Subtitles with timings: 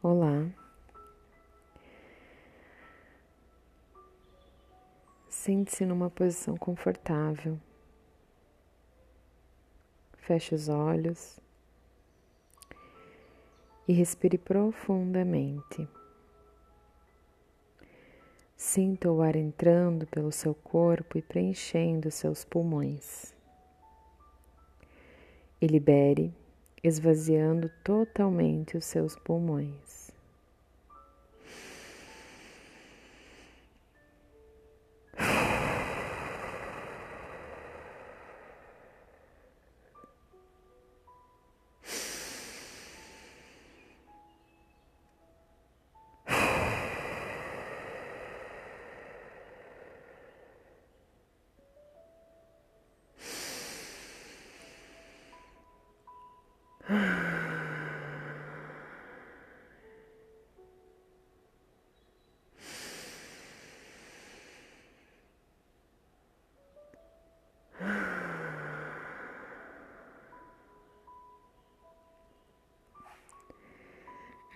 [0.00, 0.48] Olá.
[5.28, 7.58] Sente-se numa posição confortável.
[10.18, 11.40] Feche os olhos
[13.88, 15.88] e respire profundamente.
[18.56, 23.34] Sinta o ar entrando pelo seu corpo e preenchendo seus pulmões.
[25.60, 26.32] E libere
[26.82, 30.07] esvaziando totalmente os seus pulmões.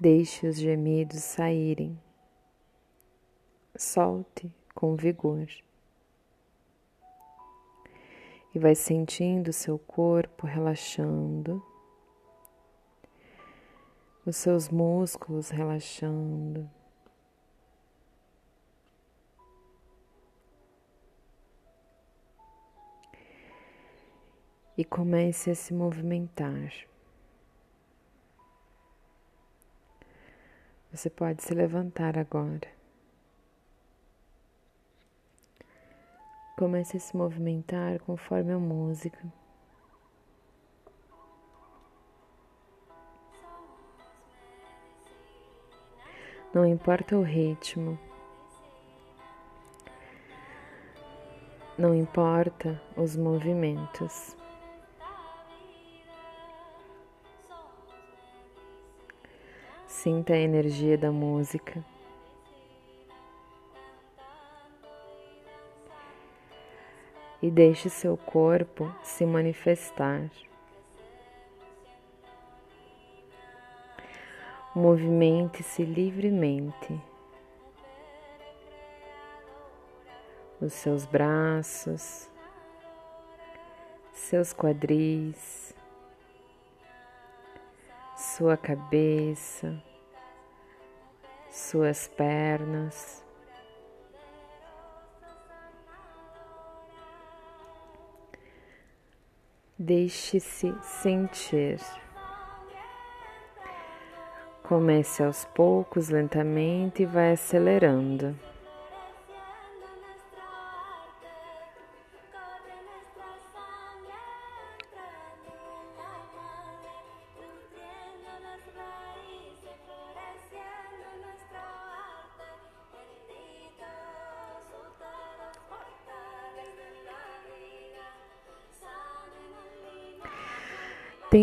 [0.00, 2.00] Deixe os gemidos saírem.
[3.76, 5.46] Solte com vigor.
[8.54, 11.62] E vai sentindo seu corpo relaxando,
[14.24, 16.70] os seus músculos relaxando.
[24.76, 26.72] E comece a se movimentar.
[30.90, 32.68] Você pode se levantar agora.
[36.56, 39.41] Comece a se movimentar conforme a música.
[46.54, 47.98] Não importa o ritmo,
[51.78, 54.36] não importa os movimentos.
[59.86, 61.82] Sinta a energia da música.
[67.40, 70.30] E deixe seu corpo se manifestar.
[74.74, 77.00] Movimente-se livremente.
[80.60, 82.30] Os seus braços,
[84.12, 85.74] seus quadris,
[88.16, 89.82] sua cabeça
[91.52, 93.22] suas pernas.
[99.78, 101.80] Deixe-se sentir.
[104.62, 108.34] Comece aos poucos, lentamente e vai acelerando.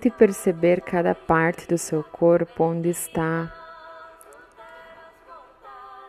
[0.00, 3.52] Tente perceber cada parte do seu corpo onde está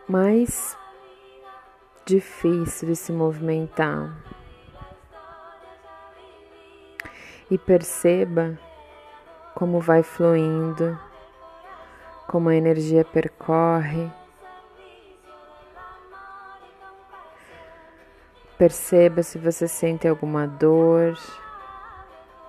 [0.08, 0.78] mais
[2.06, 4.16] difícil de se movimentar.
[7.50, 8.58] E perceba
[9.54, 10.98] como vai fluindo,
[12.26, 14.10] como a energia percorre.
[18.56, 21.14] Perceba se você sente alguma dor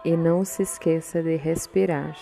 [0.03, 2.15] e não se esqueça de respirar.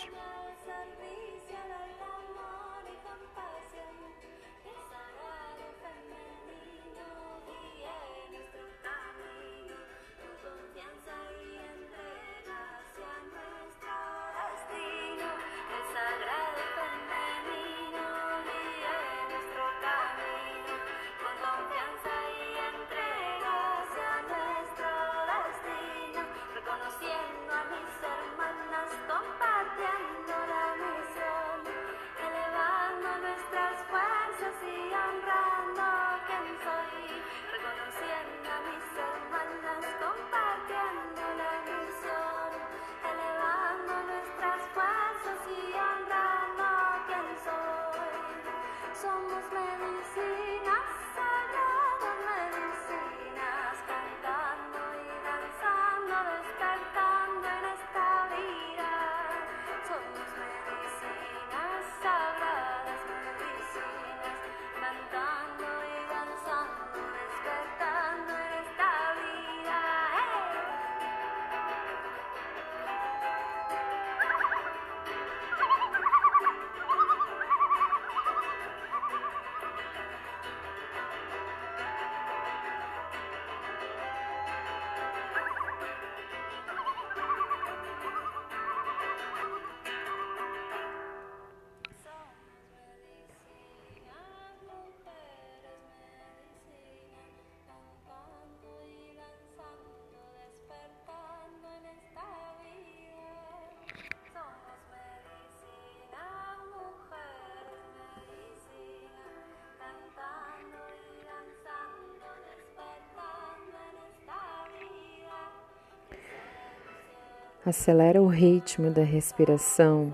[117.64, 120.12] Acelera o ritmo da respiração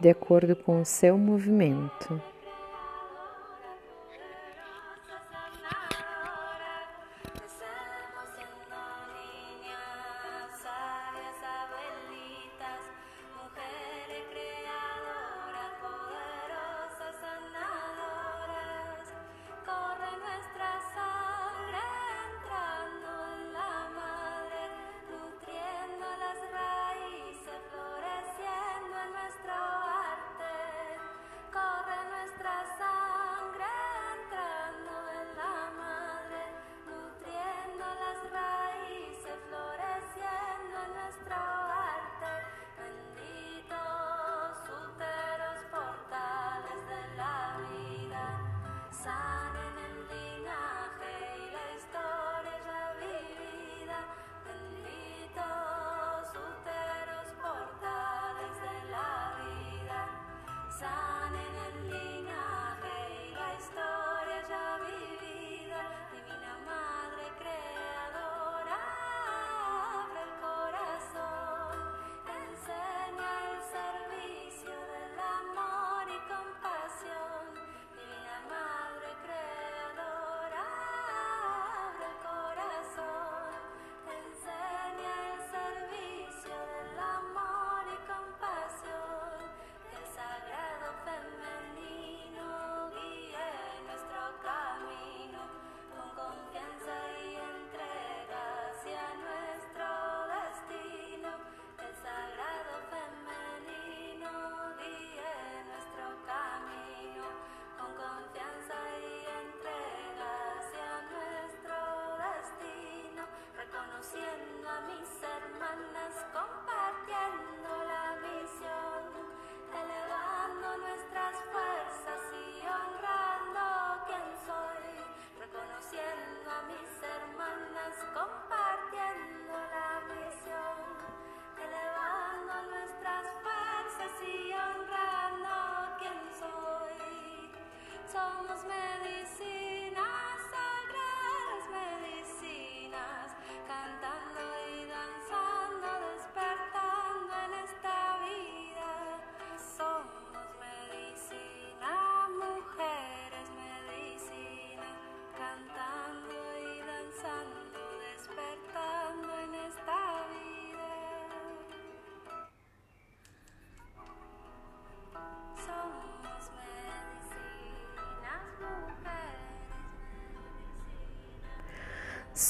[0.00, 2.20] de acordo com o seu movimento.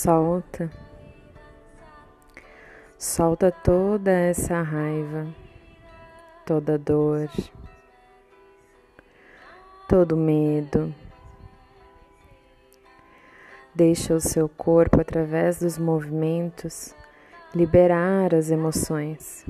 [0.00, 0.70] Solta.
[2.96, 5.26] Solta toda essa raiva,
[6.46, 7.28] toda dor,
[9.88, 10.94] todo medo.
[13.74, 16.94] Deixa o seu corpo, através dos movimentos,
[17.52, 19.44] liberar as emoções,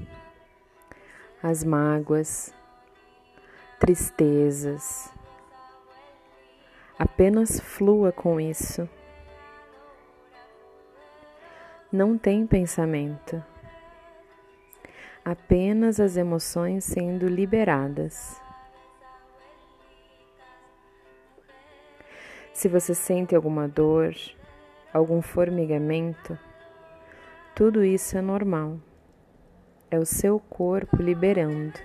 [1.42, 2.54] as mágoas,
[3.78, 5.12] tristezas.
[6.98, 8.88] Apenas flua com isso
[11.90, 13.42] não tem pensamento,
[15.24, 18.40] apenas as emoções sendo liberadas.
[22.52, 24.14] Se você sente alguma dor,
[24.92, 26.38] algum formigamento,
[27.54, 28.78] tudo isso é normal.
[29.90, 31.78] É o seu corpo liberando.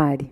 [0.00, 0.30] Pare.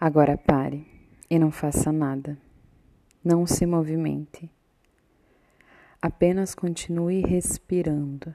[0.00, 0.86] Agora pare
[1.28, 2.38] e não faça nada.
[3.22, 4.50] Não se movimente.
[6.00, 8.34] Apenas continue respirando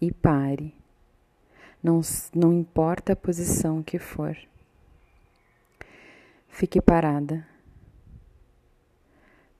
[0.00, 0.72] e pare.
[1.82, 2.00] Não,
[2.32, 4.38] não importa a posição que for.
[6.46, 7.44] Fique parada.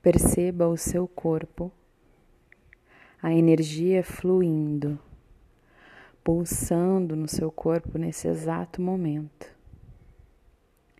[0.01, 1.69] Perceba o seu corpo,
[3.21, 4.97] a energia fluindo,
[6.23, 9.47] pulsando no seu corpo nesse exato momento.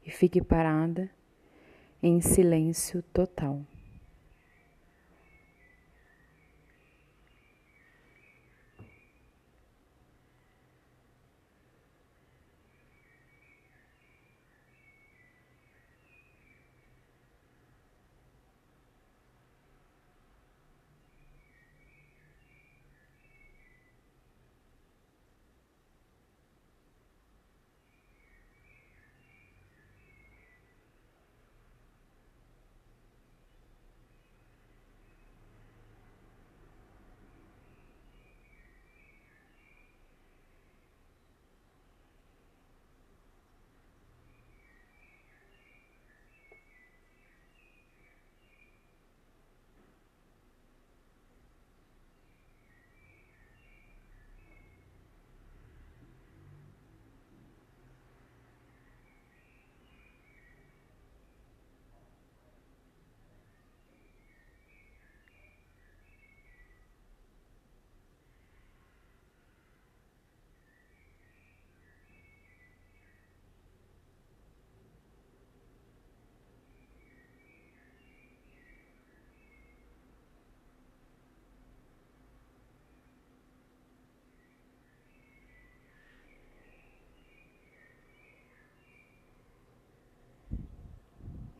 [0.05, 1.09] E fique parada
[2.01, 3.61] em silêncio total.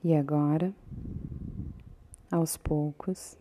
[0.06, 0.74] E agora,
[2.30, 3.38] aos poucos,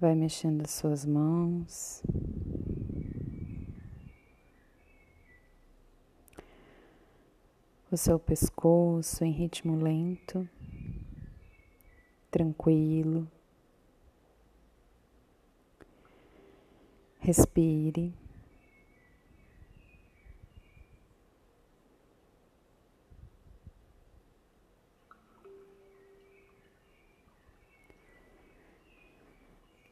[0.00, 2.02] vai mexendo as suas mãos,
[7.92, 10.48] o seu pescoço em ritmo lento,
[12.32, 13.30] tranquilo.
[17.20, 18.23] Respire.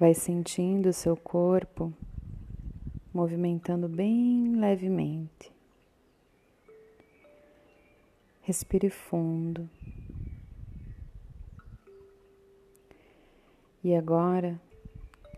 [0.02, 1.92] Vai sentindo o seu corpo
[3.14, 5.52] movimentando bem levemente.
[8.40, 9.70] Respire fundo.
[13.84, 14.60] E agora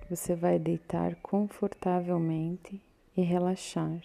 [0.09, 2.80] você vai deitar confortavelmente
[3.14, 4.00] e relaxar.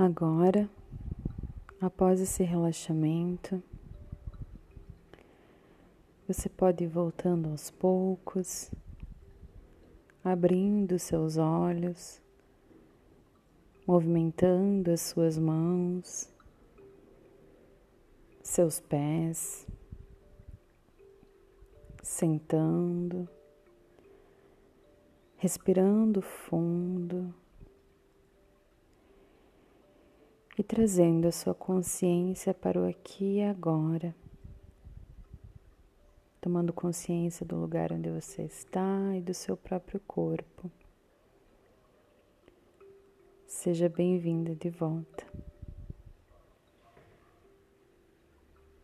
[0.00, 0.70] Agora,
[1.80, 3.60] após esse relaxamento,
[6.24, 8.70] você pode ir voltando aos poucos,
[10.22, 12.22] abrindo seus olhos,
[13.84, 16.32] movimentando as suas mãos,
[18.40, 19.66] seus pés,
[22.04, 23.28] sentando,
[25.38, 27.34] respirando fundo.
[30.58, 34.12] E trazendo a sua consciência para o aqui e agora,
[36.40, 40.68] tomando consciência do lugar onde você está e do seu próprio corpo.
[43.46, 45.24] Seja bem-vinda de volta.